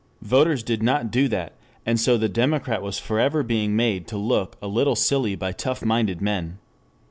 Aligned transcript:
Voters 0.23 0.63
did 0.63 0.81
not 0.81 1.11
do 1.11 1.27
that, 1.27 1.53
and 1.85 1.99
so 1.99 2.17
the 2.17 2.27
democrat 2.27 2.81
was 2.81 2.97
forever 2.97 3.43
being 3.43 3.75
made 3.75 4.07
to 4.07 4.17
look 4.17 4.57
a 4.59 4.67
little 4.67 4.95
silly 4.95 5.35
by 5.35 5.51
tough 5.51 5.85
minded 5.85 6.21
men. 6.23 6.57